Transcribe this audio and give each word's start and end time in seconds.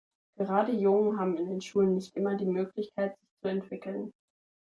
Gerade 0.35 0.71
Jungen 0.71 1.19
haben 1.19 1.37
in 1.37 1.47
den 1.47 1.61
Schulen 1.61 1.93
nicht 1.93 2.15
immer 2.17 2.35
die 2.35 2.47
Möglichkeiten, 2.47 3.19
sich 3.21 3.39
zu 3.43 3.49
entwickeln. 3.49 4.11